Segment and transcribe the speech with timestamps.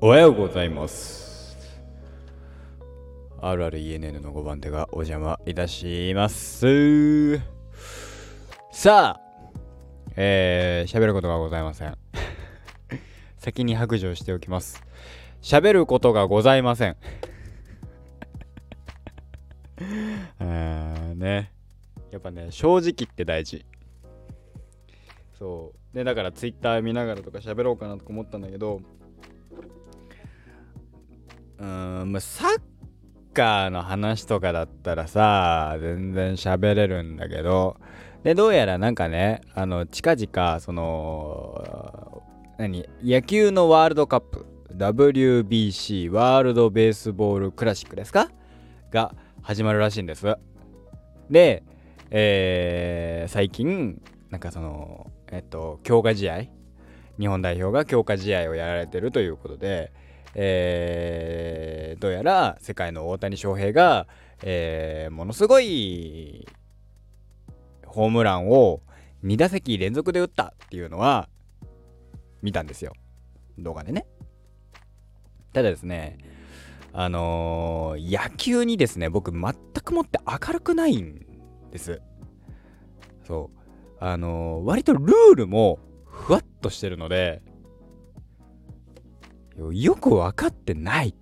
[0.00, 1.56] おはようございます。
[3.40, 7.40] RRENN の5番手がお邪魔いたします。
[8.70, 9.20] さあ、
[10.14, 11.98] えー、喋ることがございません。
[13.38, 14.84] 先に白状しておきます。
[15.42, 16.96] 喋ることがございません。
[20.38, 21.52] あーね。
[22.12, 23.66] やっぱね、正直って大事。
[25.36, 25.96] そう。
[25.96, 28.80] で、だから Twitter 見ながらとか喋ろうかなとか思ったんだけど、
[31.58, 32.60] うん、まあ、サッ
[33.34, 37.76] カーの話とかだったらさ、全然喋れるんだけど、
[38.22, 42.22] で、どうやらなんかね、あの、近々、その、
[42.58, 48.30] 何、野球のワールドカップ、WBC、ワールドベースボールクラシックですか？
[48.90, 50.36] が始まるらしいんです。
[51.30, 51.62] で、
[52.10, 56.44] えー最近、なんかその、えっと、強化試合、
[57.18, 59.92] 日本代表が強化試合をやられてるということで、
[60.40, 64.06] えーどうやら世界の大谷翔平が、
[64.44, 66.46] えーものすごい
[67.84, 68.80] ホームランを
[69.24, 71.28] 2打席連続で打ったっていうのは
[72.40, 72.92] 見たんですよ。
[73.58, 74.06] 動画でね。
[75.52, 76.18] ただですね
[76.92, 79.42] あのー野球にですね僕全
[79.82, 81.26] くもって明るくないん
[81.72, 82.00] です。
[83.26, 83.58] そう。
[83.98, 87.42] あのー割とルールもふわっとしてるので
[89.72, 91.14] よく分かってない。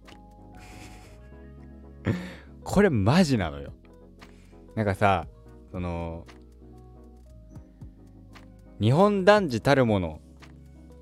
[2.63, 3.73] これマジなのよ。
[4.75, 5.27] なんかさ
[5.73, 6.27] その
[8.81, 10.21] 日本男児たるもの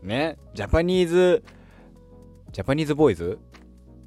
[0.03, 1.43] ねジャパニーズ
[2.53, 3.39] ジャパニーズボーイズ？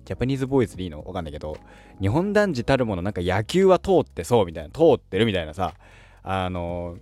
[0.06, 1.04] ジャパニーズボーイズでいいの？
[1.04, 1.58] わかんないけど
[2.00, 5.74] 日本男児たるものなんか野球は通ってそうみたいな通ってるみたいなさ
[6.24, 6.98] あの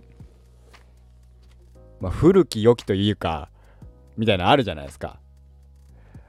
[2.00, 3.50] まあ古き良きというか
[4.16, 5.20] みたいなのあるじゃないですか。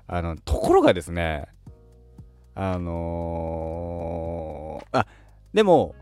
[0.08, 1.48] あのところがですね
[2.55, 5.08] あのーあ
[5.54, 5.95] でも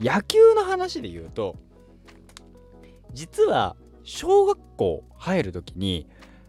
[0.00, 1.56] 野球の話で言うと
[3.12, 6.08] 実は小学校入る時に、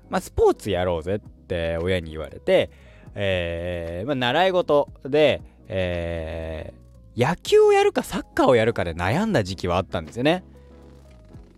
[0.10, 2.72] まあ、スポーツやろうぜって親に言われて、
[3.14, 6.84] えーまあ、習い事で、えー
[7.16, 10.44] 野球をやるかサッカーをやるかで悩んだ時期はあったんですよね。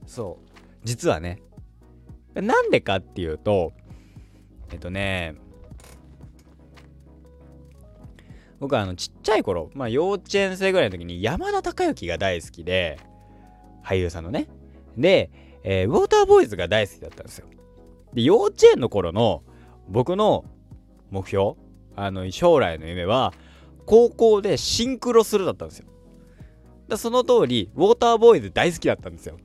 [0.06, 0.60] そう。
[0.84, 1.42] 実はね
[2.34, 3.72] なんでかっていうと
[4.76, 5.36] えっとね
[8.60, 13.00] 僕はあのちっちゃい頃、まあ、幼稚園生ぐらいの時に山田孝之が大好きで
[13.86, 14.48] 俳優さんのね。
[14.98, 15.30] で、
[15.64, 17.48] えーウォーターボーイズが大好きだったんですよ。
[18.14, 19.44] で幼稚園の頃の
[19.88, 20.44] 僕の
[21.10, 21.54] 目標
[21.96, 23.34] あの将来の夢は
[23.86, 25.88] 高校でシンクロするだったんですよ。
[26.90, 29.38] だその通りウォーターボーイズ大好きだったんですよ。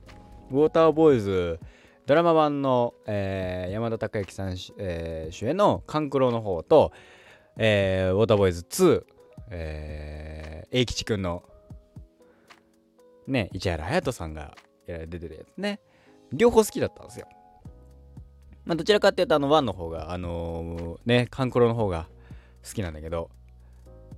[0.49, 1.59] ウォーターボーイズ
[2.05, 6.91] ドラマ版の、えー山田孝之さん、えー主演の「カンクロ」の方と、
[7.57, 9.03] えーウォーターボーイズ2、
[9.51, 11.43] えー、英吉くんの
[13.27, 14.55] ね市原隼人さんが
[14.87, 15.79] 出てるやつね。
[16.33, 17.27] 両方好きだったんですよ。
[18.65, 22.07] まあどちらかっていうとあの1の方があのーねカンクロの方が
[22.67, 23.29] 好きなんだけど。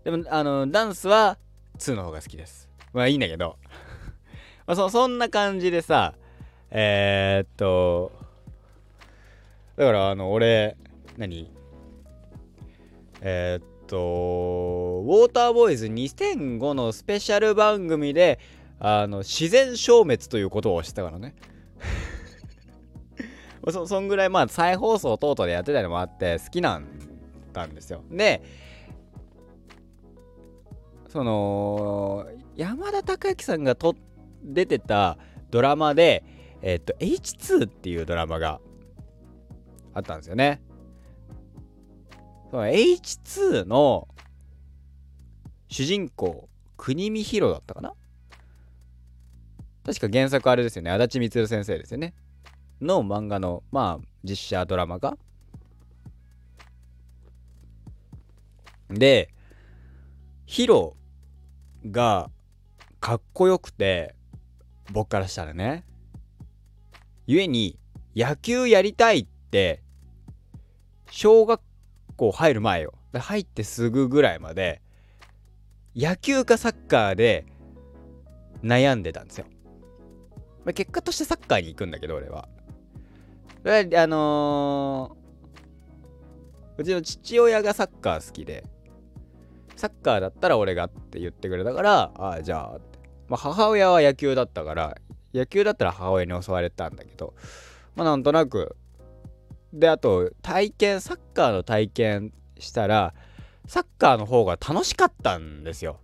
[0.03, 1.38] でもあのダンスは
[1.77, 2.69] 2の方が好きです。
[2.94, 3.57] まあいいんだけど。
[4.65, 6.15] まあそそんな感じでさ
[6.75, 8.11] えー、っと
[9.78, 10.75] だからあの俺
[11.17, 11.51] 何？
[13.22, 18.39] えー、っとウォーターボーイズ2005のスペシャル番組で
[18.79, 21.35] あの自然消滅ということを知ったからね。
[23.69, 26.88] そそんぐらいまあ再放送等々でやってたりもあって好きなん
[27.53, 28.01] だんですよ。
[28.09, 28.41] で
[31.07, 32.25] その
[32.56, 33.95] 山田孝之さんがと
[34.44, 35.19] 出てた
[35.51, 36.23] ドラマで
[36.66, 38.62] えっと H2 っていうドラマが
[39.94, 40.62] あったんですよね。
[42.50, 44.07] その H2 の
[45.68, 46.47] 主人公
[46.78, 47.94] 国見ヒロだったかな？
[49.85, 50.92] 確か原作あれですよね。
[50.92, 52.13] 足立光先生ですよね。
[52.81, 55.18] の漫画のまあ実写ドラマが
[58.89, 59.33] で
[60.45, 60.95] ヒロ
[61.92, 62.30] が
[63.01, 64.16] かっこよくて
[64.92, 65.83] 僕からしたらね。
[67.27, 67.79] 故に
[68.15, 69.81] 野球やりたいって
[71.09, 71.61] 小学
[72.15, 72.93] 校入る前よ。
[73.13, 74.81] 入ってすぐぐらいまで
[75.95, 77.45] 野球かサッカーで
[78.63, 79.45] 悩んでたんですよ、
[80.65, 82.47] まあ、結果としてサッカーに行くんだけど俺は。
[83.65, 85.23] あのー
[86.75, 88.63] うちの父親がサッカー好きで
[89.75, 92.79] サッカーだったら俺がって言ってくれたからああじゃあ、
[93.27, 94.97] まあ、母親は野球だったから
[95.33, 97.33] 野球だったら母親に教われたんだけど
[97.95, 98.75] まあなんとなく
[99.74, 103.13] であと体験サッカーの体験したら
[103.68, 106.00] サッカーの方が楽しかったんですよ。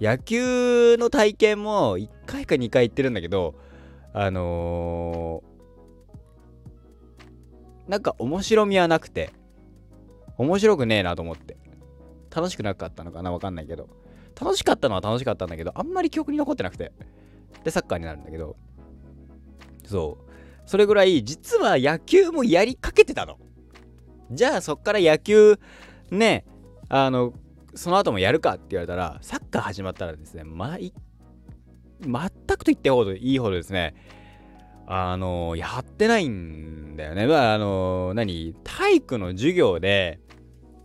[0.00, 3.54] 野球の体験も1回か2回行ってるんだけど
[4.14, 9.30] あのー、なんか面白みはなくて
[10.38, 11.58] 面白くねえなと思って
[12.34, 14.00] 楽しくなかったのかなわかんないけど。
[14.40, 16.92] 楽しかったのは楽しかったんだけどあんまり記憶に残ってなくて。
[17.64, 18.56] でサッカーになるんだけど。
[19.84, 20.30] そう。
[20.66, 23.38] それぐらい実は野球もやりかけてたの。
[24.30, 25.58] じゃあそっから野球
[26.10, 26.44] ね
[26.88, 27.34] あの
[27.74, 30.92] その後もやるかって言われたらサッカー始まったらですねまい
[32.00, 33.94] 全くと言ってほどいいほどですね
[34.86, 37.26] あのやってないんだよね。
[37.26, 40.20] まああの何体育の授業で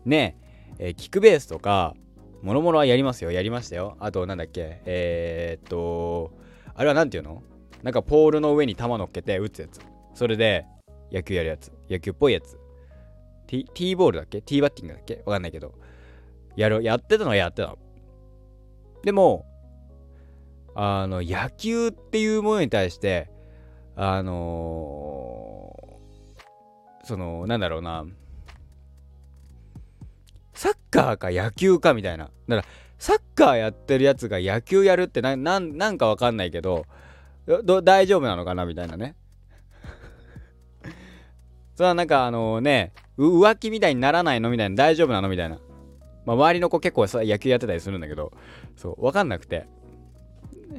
[0.05, 0.37] ね
[0.77, 1.95] えー、キックベースとか
[2.41, 3.31] もろもろはやりますよ。
[3.31, 3.95] やりましたよ。
[3.99, 6.33] あとなんだっけえー、っと
[6.75, 7.41] あれは何て言うの？
[7.83, 9.79] なんかポールの上に球乗っけて打つやつ。
[10.13, 10.65] それで
[11.11, 11.71] 野球やるやつ。
[11.89, 12.59] 野球っぽいやつ。
[13.47, 15.23] T, T ボールだっけ？T バッティングだっけ？
[15.25, 15.73] わかんないけど。
[16.55, 17.77] やるやってたのはやってたの。
[19.03, 19.45] でも
[20.75, 23.29] あの野球っていうものに対して
[23.95, 28.05] あのー、そのなんだろうな。
[30.53, 32.31] サッカーか野球かみたいな。
[32.47, 32.63] だから、
[32.97, 36.85] サッカーやってるやつが野球やるってな、なんかわかんないけど、
[37.83, 39.15] 大丈夫なのかなみたいなね。
[41.75, 45.59] それはなんかあのね、浮気みたいにならないのみたいな、大丈夫なのみたいな。
[46.25, 48.31] まあ、周りの子結構さ野球やってたりするんだけど、
[48.75, 49.67] そう、わかんなくて。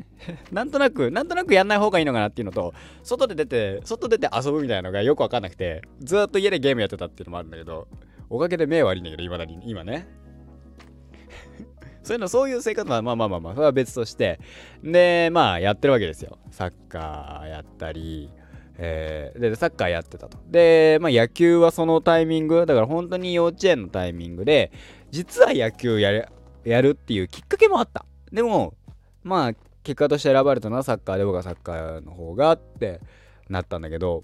[0.52, 7.88] なんとなく、なんとなくやんない方がいいのかなっていうのと、外で出て、外出て遊ぶみたいなのがよくわかんなくて、ずっと家でゲームやってたっていうのもあるんだけど、
[8.28, 10.08] おかげで目悪いんだけど、いまだに、今ね。
[12.06, 14.38] そういうの、そういう生活は、まあまあまあまあ、それは別として、
[14.84, 16.38] で、まあ、やってるわけですよ。
[16.52, 18.30] サッカーやったり、
[18.78, 20.38] えー、で、サッカーやってたと。
[20.48, 24.70] で、まあ、野球はそのタイミング、だから本当に幼稚園のタイミングで、
[25.10, 26.28] 実は野球やる、
[26.64, 28.06] やるっていうきっかけもあった。
[28.30, 28.74] でも、
[29.24, 29.52] まあ、
[29.82, 33.00] 結果として選ばれたのはサッカーで僕はサッカーの方がって
[33.48, 34.22] なったんだけど、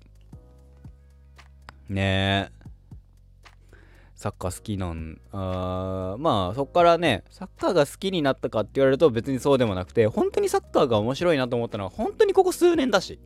[1.88, 2.62] ねえ。
[4.23, 13.19] サッカー好きなんあまあそっからねサッカーが好きになったかって言われると別にそうでもなくて本当にサッカーが面白いなと思ったのは本当にここ数年だし。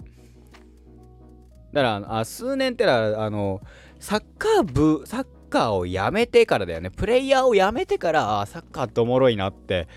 [1.74, 3.60] だからあ数年ってのはあの
[4.00, 6.88] サッカー部サッカーをやめてからだよね。
[6.88, 9.88] プレイヤーをやめてからあサッカーっておもろいなって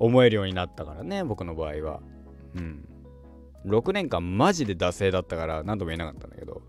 [0.00, 2.00] 思えるようになったからね僕の場合は。
[2.56, 2.84] うん。
[3.64, 6.62] 6年間マジで惰性だったから何とも言えなかったんだけど。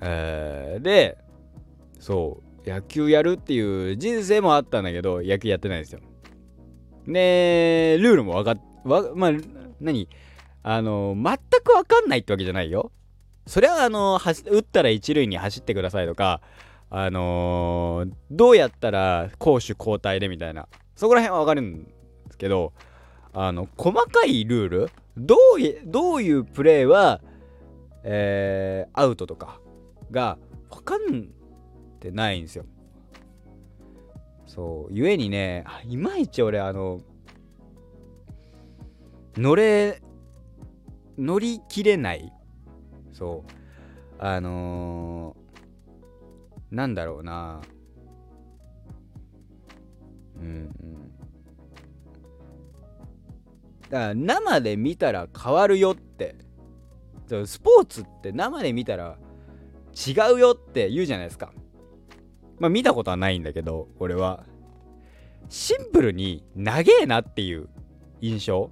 [0.00, 1.23] えー、で
[2.04, 2.68] そう。
[2.68, 6.00] 野球やるっていう人生もあったんだけど野球やってないんですよ。
[7.06, 9.32] でルールも分かっまあ
[9.80, 10.08] 何？
[10.62, 12.92] あの全く分かんないってわけじゃないよ。
[13.46, 14.20] それはあの
[14.50, 16.42] 打ったら一塁に走ってくださいとか
[16.90, 20.68] あのー、どうやったら攻守交代でみたいな。
[20.96, 21.90] そこら辺は分かるんで
[22.30, 22.74] すけど
[23.32, 25.38] あの細かいルールどう
[25.86, 27.20] どういうプレーは、
[28.04, 29.58] えー、アウトとか
[30.10, 30.38] が
[30.70, 31.28] 分かん
[32.04, 32.66] ってないんですよ。
[34.46, 37.00] そうゆえにねいまいち俺あの
[39.36, 40.02] 乗れ
[41.16, 42.30] 乗り切れない。
[43.12, 43.50] そう。
[44.18, 47.62] あのー、なんだろうな。
[50.36, 50.68] うんうん。
[53.88, 56.36] だから生で見たら変わるよって。
[57.46, 59.16] スポーツって生で見たら
[60.06, 61.52] 違うよって言うじゃないですか。
[62.58, 64.44] まあ見たことはないんだけど俺は。
[65.48, 67.68] シンプルに長えなっていう
[68.20, 68.70] 印象。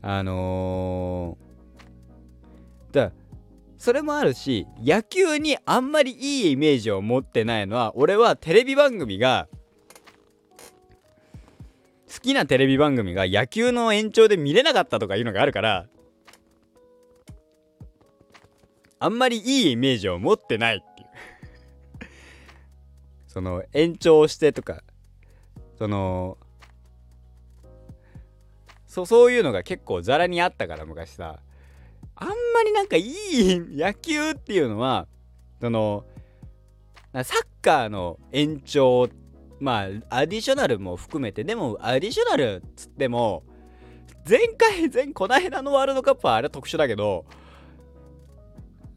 [0.00, 3.12] あのー、だ
[3.76, 9.48] それもあるし野球にあんまりいいイメージを持ってないのは俺はテレビ番組が
[12.12, 15.86] 好きなテレビ番組が野球の延長で見れなかったとかいうのがあるから
[19.00, 20.84] あんまりいいイメージを持ってない。
[23.28, 24.82] その延長してとか
[25.78, 26.36] その
[28.86, 31.38] そそういうのが結構ザラにあったから昔さ。
[32.20, 35.06] あんまりなんかいい野球っていうのは
[35.60, 36.04] その
[37.12, 37.24] サッ
[37.62, 39.08] カーの延長
[39.60, 43.44] まあアディショナルも含めてでもアディショナルっつっても
[44.28, 47.24] 前回前この間のワールドカップはあれは特殊だけど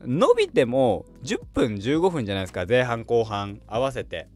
[0.05, 4.27] 伸びても10分15分じゃないですか前半後半合わせて。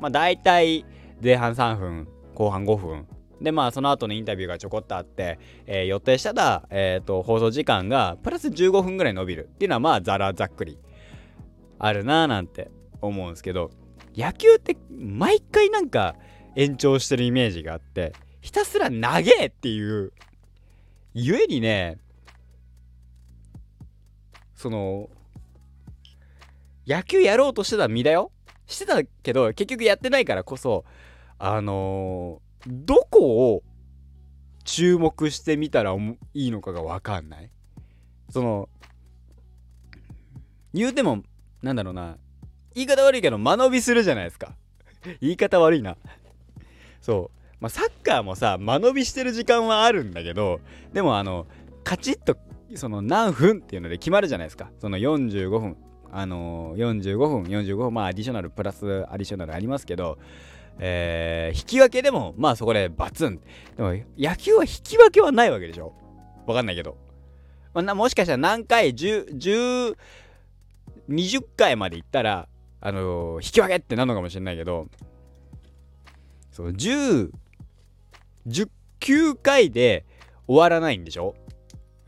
[0.00, 0.84] まあ大体
[1.22, 3.06] 前半3分後半5分。
[3.40, 9.48] でまあその後のインタビューがちょこっとあって、えー、予定したら、えーと、放送時間がプラス15分ぐらい伸びる。
[9.54, 10.78] っていうのはまあざらざっくり。
[11.78, 13.70] あるなーなんて思うんですけど
[14.16, 16.16] 野球って毎回なんか
[16.56, 20.12] 延長してるイメージがあってひたすら長えっていう
[21.14, 21.98] ゆえにね
[24.58, 25.08] その
[26.84, 28.32] 野球やろうとしてた身だよ。
[28.66, 30.84] してたけど結局やってないからこそ
[31.38, 33.62] あのー、どこを
[34.64, 37.50] 注目してみたらいいのかが分かんない。
[38.30, 38.68] その
[40.74, 41.22] 言うても
[41.62, 42.18] なんだろうな。
[42.74, 44.56] 言い方悪いけど間延びするじゃないですか。
[45.22, 45.96] 言い方悪いな。
[47.00, 47.54] そう。
[47.60, 50.60] まあサッカーもさ間延びしてる時間はあるんだけど
[50.92, 51.46] でもあの
[51.84, 52.36] カチッと
[52.74, 54.70] その何分っていうので決まるじゃないですか。
[54.80, 55.76] その45分。
[56.10, 57.94] あのー、45分45分。
[57.94, 60.18] まあアディショナルプラスアディショナルありますけど。
[60.80, 63.40] えー、引き分けでもまあそこでバツン。
[63.76, 65.92] でも野球は引き分けはないわけでしょ。
[66.46, 66.96] わかんないけど、
[67.74, 69.96] まあ、もしかしたら何回1020
[71.56, 72.48] 回までいったら
[72.80, 74.86] あのー、引き分けってなるのかもしれないけど。
[76.52, 77.30] そう10
[78.48, 80.04] 19回で
[80.46, 81.34] 終わらないんでしょ。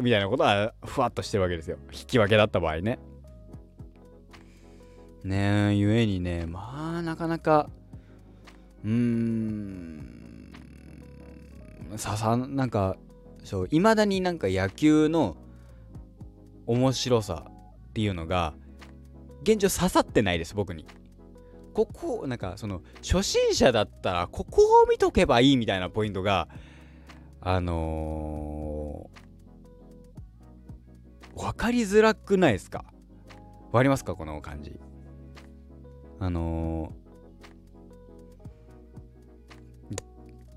[0.03, 1.79] みたいなことはふわっとしてるわけですよ。
[1.93, 2.99] 引き分けだった場合ね。
[5.25, 7.69] ねえゆえにねまあなかなか
[8.85, 10.53] うーん
[11.97, 12.97] ささなんか
[13.45, 15.37] そういまだになんか野球の
[16.67, 17.45] 面白さ
[17.91, 18.55] っていうのが
[19.43, 20.87] 現状刺さってないです僕に。
[21.73, 26.49] ここなんかその初心者だったらここを見とけばいいみたいなポイントが
[27.41, 28.50] あのー、
[31.41, 32.85] 分かりづらくないですか？
[33.73, 34.15] 分かりますか？
[34.15, 34.79] この感じ。
[36.19, 36.93] あの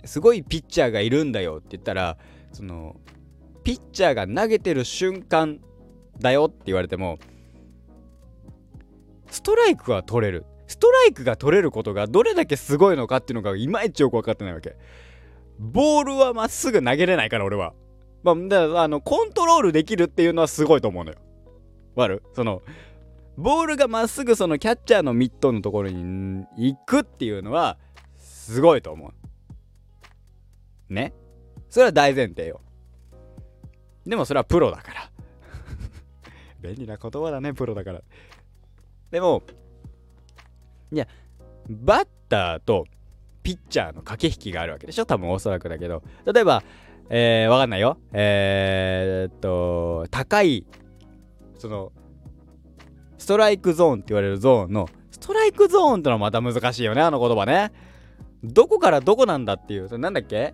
[0.03, 2.17] ー、すごいピッチャーがいるんだよって言ったら
[2.51, 2.97] その
[3.63, 5.59] ピッチャーが投げてる瞬間
[6.19, 7.17] だよって言われても
[9.29, 10.45] ストライクは取れる。
[10.67, 14.75] ストライクが取れることがどれだけすごいのかっていうのがいまいちよく分かってないわけ。
[15.59, 17.73] ボールはまっすぐ投げれないから俺は。
[18.23, 21.17] まあだからあのコントロールできるっていうのはすごいと思うのよ。
[21.95, 22.23] わる？
[22.33, 22.61] その
[23.37, 27.77] ボールがまっすぐそのキャッチャーのミットのところに行くっていうのは
[28.17, 29.11] すごいと思
[30.89, 30.93] う。
[30.93, 31.13] ね？
[31.69, 32.61] それは大前提よ。
[34.05, 35.11] でもそれはプロだから。
[36.61, 38.01] 便利な言葉だねプロだから。
[39.11, 39.43] でも
[40.91, 41.07] いや
[41.69, 42.85] バッターと
[43.41, 45.05] ピッチャーの駆け引きがあるわけでしょ？
[45.05, 46.03] 多分おそらくだけど。
[46.31, 46.63] 例えば
[47.09, 47.97] えー、わかんないよ。
[48.11, 50.65] えー、っと高い
[51.57, 51.91] その
[53.17, 57.71] ストライクゾーンって言われるゾーンのストライクゾーンってのはまた難しいよねあの言葉ね。
[58.43, 60.53] どこからどこなんだっていうそれなんだっけ？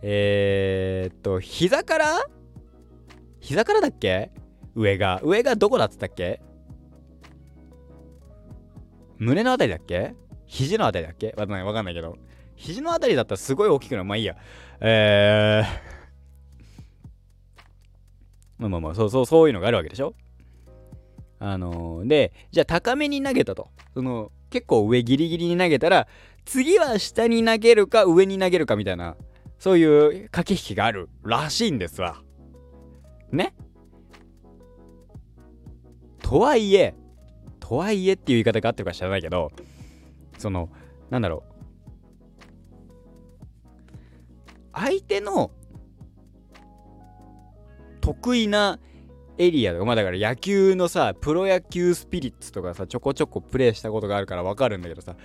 [0.00, 2.06] えー、っと膝から？
[3.40, 4.30] 膝からだっけ？
[4.74, 5.20] 上が。
[5.22, 6.40] 上がどこだっつったっけ？
[9.18, 10.14] 胸のあたりだっけ？
[10.46, 11.34] 肘のあたりだっけ？
[11.36, 12.16] わかんないわかんないけど。
[12.62, 14.36] 肘のあたりだったらすごい大きくなるまあいいや。
[14.80, 15.66] えー。
[18.58, 20.14] まあまあまあそうそうそういうのがあるわけでしょ？
[21.40, 23.70] あのー、でじゃあ高めに投げたと。
[23.94, 26.06] その結構上ギリギリに投げたら
[26.44, 29.16] 次は下に投げるか上に投げるかみたいな
[29.58, 29.84] そうい
[30.26, 32.22] う駆け引きがあるらしいんですわ。
[33.32, 33.54] ね？
[36.20, 36.94] とはいえ
[37.58, 39.50] とはいえっていう言い方があってるか知らないけど
[40.38, 40.68] その
[41.10, 41.51] なんだろう。
[44.72, 45.50] 相手の
[48.00, 48.78] 得意な
[49.38, 55.16] エリアとかまあだから野球のさプロ野球スピリッツとかさちょこちょこプレイしたことがあるから分かるんだけどさ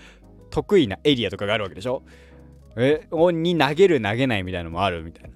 [0.49, 2.03] 得意なエリアとかがあるわけでしょ？
[2.77, 3.07] え？
[3.33, 5.29] に投げる投げないみたいなのもあるみたいな。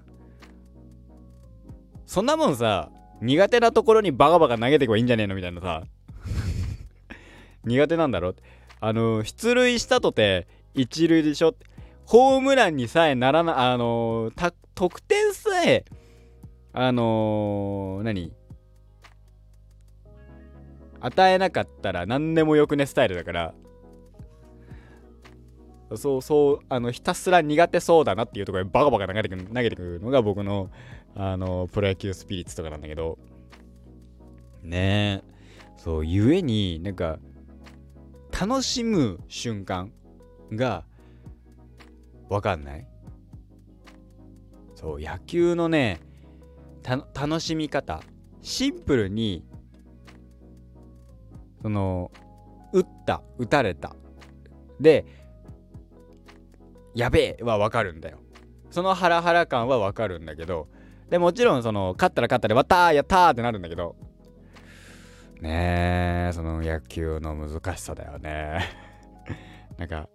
[2.05, 2.91] そんなもんさ
[3.21, 5.83] 苦手なところにバカバカ投げていけばいいんじゃねえのみたいなさ。
[7.65, 8.35] 苦手なんだろ？
[8.79, 11.55] あの出塁したとて一塁でしょ？
[12.11, 14.33] ホームランにさえならなあの
[14.75, 15.85] 得点さえ
[16.73, 18.33] あのー、何？
[20.99, 23.53] 与えなかったら何でもよくねスタイルだから。
[25.95, 30.69] そうそうあのひたすら苦手そうだなっていうところでバカバカ投げてく投げてくるのが僕の
[31.15, 33.19] あのプロ野球スピリッツとかなんだけど。
[34.63, 35.23] ね。
[35.25, 35.31] え
[35.77, 37.19] そうゆえになんか
[38.37, 39.93] 楽しむ瞬間
[40.51, 40.83] が
[42.31, 42.87] わかんない？
[44.75, 45.99] そう野球のね
[47.13, 48.01] 楽しみ方。
[48.41, 49.45] シンプルに
[51.61, 52.09] その
[52.73, 53.95] 打った打たれた。
[54.79, 55.05] で
[56.95, 58.19] やべえはわかるんだよ。
[58.69, 60.69] そのハラハラ感はわかるんだけど
[61.09, 63.97] でもちろんその勝ったら勝ったでわったーやったーってなるんだけど。
[65.41, 68.61] ねえその野球の難しさだよね。
[69.77, 70.07] なんか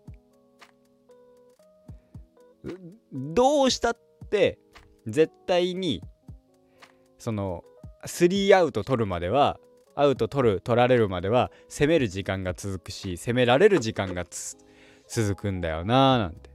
[3.13, 3.99] どうしたっ
[4.31, 4.59] て
[5.07, 6.03] 絶対に
[7.19, 7.65] その
[8.05, 9.59] スリーアウト取るまでは
[9.95, 14.25] アウト取る取られるまでは攻める時間が続くし攻められる時間が
[15.09, 16.39] 続くんだよなーなんて。
[16.41, 16.53] だか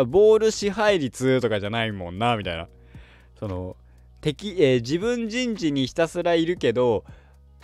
[0.00, 2.68] らボール支配率とかじゃないもんなみたいな。
[3.38, 3.76] その
[4.20, 7.04] 敵、えー、自分陣地にひたすらいるけど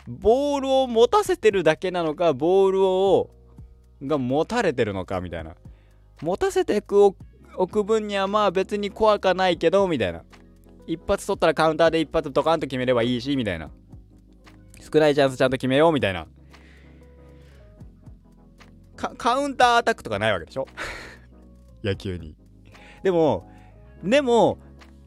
[0.06, 3.30] ボールを持たせてるだけなのかボールを
[4.02, 5.54] が持たれてるのかみたいな。
[6.22, 6.82] 持たせて
[7.56, 10.22] おく分にはまあ別に怖かないけどみたいな。
[10.86, 13.70] 一発取ったらカウンターで一発ドカンと決めればいいしみたいな。
[14.92, 16.26] 少ないチャンスちゃんと決めようみたいな。
[18.96, 20.66] カウンターアタックとかないわけでしょ？
[21.82, 22.36] 野球に。
[23.02, 23.48] でも
[24.04, 24.58] でも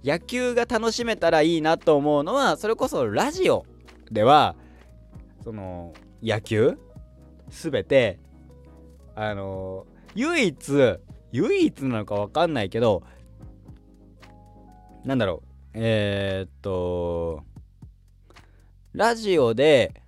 [0.04, 3.66] 野球が楽しめたらいいなと思うのはそれこそラジオ
[4.12, 4.56] では
[5.44, 5.94] その
[6.24, 6.78] 野球？
[7.50, 8.20] 全て
[9.16, 10.56] あの唯一
[11.32, 13.04] 唯一なのか分かんないけど
[15.04, 15.48] なんだろう。
[15.74, 17.44] えー、っと
[18.94, 20.02] ラジオで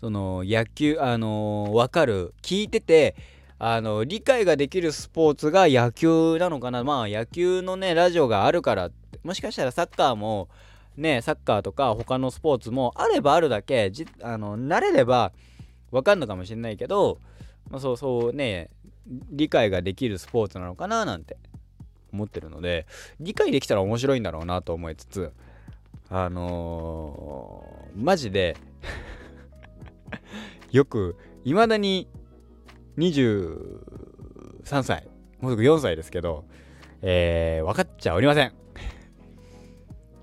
[0.00, 2.34] その野球あの分かる？
[2.42, 3.14] 聞いてて
[3.58, 6.84] あの理解ができるスポーツが野球なのかな。
[6.84, 8.90] まあ野球のねラジオがあるから
[9.22, 10.48] もしかしたらサッカーも
[10.96, 15.32] ねサッカーとか他のスポーツもあればあるだけじあの慣れれば
[15.90, 17.18] 分かんのかもしれないけど、
[17.70, 18.70] まあ、そうそうね
[19.30, 21.36] 理解ができるスポーツなのかななんて
[22.12, 22.86] 思ってるので
[23.20, 25.32] 理解できたら面白いんだろうなと思いつつ
[26.10, 28.56] あのー、マジで
[30.72, 32.08] よくいまだに
[32.96, 35.08] 23歳
[35.40, 36.44] もうすぐ4歳ですけど、
[37.02, 38.52] えー、分かっちゃおりません。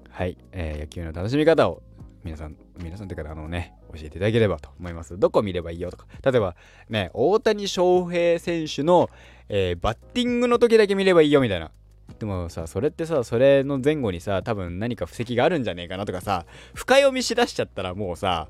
[0.10, 1.82] はい、えー、野球の楽しみ方を
[2.24, 5.18] 皆さん、皆さんというか、あのね、教えていただければと思います。
[5.18, 6.56] どこ見ればいいよとか、例えば
[6.90, 9.10] ね、大谷翔平選手の、
[9.50, 11.72] えー、バッティングの時だけ見ればいいよみたいな。
[12.20, 18.48] でもさ、それってさ、それの前後にさ、多分何か布石があるんじゃねえかなとかさ、深読みしだしちゃったらもうさ、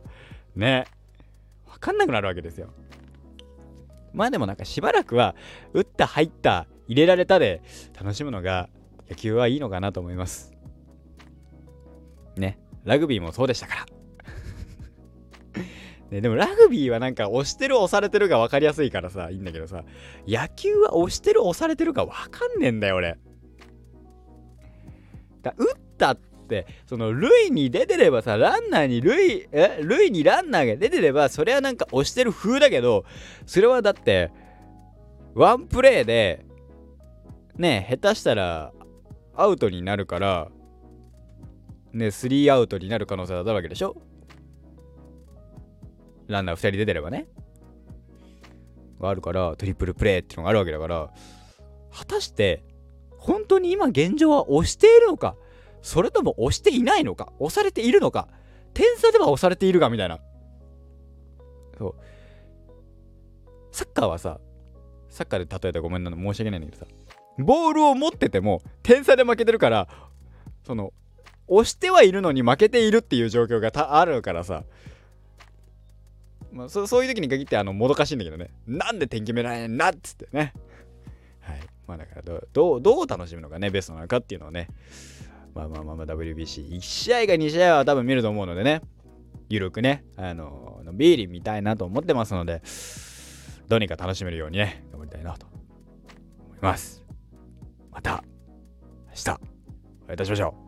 [0.55, 0.85] ね、
[1.67, 2.69] わかんなくなるわけですよ。
[4.13, 5.35] まあでもなんかしばらくは、
[5.73, 7.61] 打った入った入れられたで
[7.99, 8.69] 楽しむのが
[9.09, 10.53] 野球はいいのかなと思います。
[12.37, 13.94] ね、ラグビーもそうでしたから。
[16.11, 19.83] ね、でもラグビーはなんか押してる押されてるが分かりやすいからさ、いいんだけどさ、
[20.27, 23.17] 野球は押してる押されてるか分かんねえんだよ、俺。
[25.41, 33.05] だ打ったって、その塁に出てればさ、ランナーに塁、え塁にランナーが出てれば、それはなんか押してる風だけど、
[33.47, 34.31] それはだって、
[35.33, 36.45] ワンプレーで、
[37.57, 38.73] ね、下手したら
[39.33, 40.49] アウトになるから、
[41.93, 43.95] ね、スリーアウトになる可能性だったわけでしょ？
[46.27, 47.27] ランナー2人出てればね。
[48.99, 51.11] があるから、トリプルプレーっていうのがあるわけだから、
[51.91, 52.63] 果たして、
[53.17, 55.35] 本当に今現状は押しているのか、
[55.81, 58.27] それとも押していないのか、押されているのか、
[58.73, 60.19] 点差では押されているかみたいな。
[61.77, 61.95] そう。
[63.71, 64.39] サッカーはさ、
[65.09, 66.91] サッカーで例えたらごめんなの、申し訳ないんだけどさ、
[67.37, 69.87] ボールを持ってても点差で負けてるから、
[70.65, 70.93] その、
[71.47, 74.63] 押してはいるのに負けているっていう状況があるからさ、
[76.55, 78.49] まあ、そそういう時に限ってあのもどかしいんだけどね。
[78.65, 80.53] なんで点決められんなっつってね。
[81.41, 81.59] はい。
[81.85, 84.69] まあだからどうどう楽しむのがねベストなのかっていうのをね。
[85.53, 88.81] まあまあまあまあ WBC1 試合か2試合は多分見ると思うのでね。
[89.49, 90.05] ゆるくね。
[90.15, 92.61] あのビーリー見たいなと思ってますので。
[93.67, 97.03] どうにか楽しめるようにね頑張りたいなと思います。
[97.91, 98.23] また
[99.07, 99.39] 明日お会
[100.11, 100.64] いいたしましょう。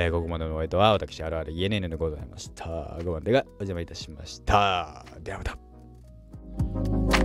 [0.00, 2.96] えー、ここまでのお相手は私、あるある ENN でございました。
[3.04, 5.04] ご番でがお邪魔いたしました。
[5.24, 7.17] ではまた。